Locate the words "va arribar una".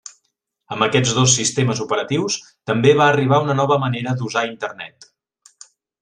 3.01-3.57